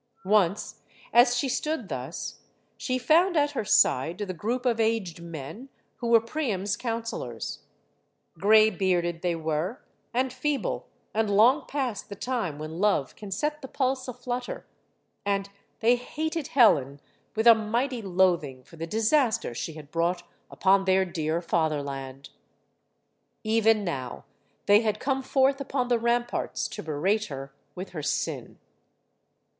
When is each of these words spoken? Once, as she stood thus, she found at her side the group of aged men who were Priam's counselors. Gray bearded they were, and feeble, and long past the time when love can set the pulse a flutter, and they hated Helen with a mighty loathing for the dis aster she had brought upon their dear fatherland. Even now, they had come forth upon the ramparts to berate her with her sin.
Once, 0.25 0.81
as 1.13 1.37
she 1.37 1.47
stood 1.47 1.87
thus, 1.87 2.39
she 2.75 2.97
found 2.97 3.37
at 3.37 3.51
her 3.51 3.63
side 3.63 4.17
the 4.17 4.33
group 4.33 4.65
of 4.65 4.79
aged 4.79 5.21
men 5.21 5.69
who 5.97 6.07
were 6.07 6.19
Priam's 6.19 6.75
counselors. 6.75 7.59
Gray 8.39 8.71
bearded 8.71 9.21
they 9.21 9.35
were, 9.35 9.83
and 10.11 10.33
feeble, 10.33 10.87
and 11.13 11.29
long 11.29 11.67
past 11.67 12.09
the 12.09 12.15
time 12.15 12.57
when 12.57 12.79
love 12.79 13.15
can 13.15 13.29
set 13.29 13.61
the 13.61 13.67
pulse 13.67 14.07
a 14.07 14.13
flutter, 14.15 14.65
and 15.23 15.49
they 15.81 15.95
hated 15.95 16.47
Helen 16.47 16.99
with 17.35 17.45
a 17.45 17.53
mighty 17.53 18.01
loathing 18.01 18.63
for 18.63 18.77
the 18.77 18.87
dis 18.87 19.13
aster 19.13 19.53
she 19.53 19.73
had 19.73 19.91
brought 19.91 20.23
upon 20.49 20.85
their 20.85 21.05
dear 21.05 21.43
fatherland. 21.43 22.31
Even 23.43 23.83
now, 23.83 24.25
they 24.65 24.81
had 24.81 24.99
come 24.99 25.21
forth 25.21 25.61
upon 25.61 25.89
the 25.89 25.99
ramparts 25.99 26.67
to 26.69 26.81
berate 26.81 27.25
her 27.25 27.53
with 27.75 27.89
her 27.89 28.01
sin. 28.01 28.57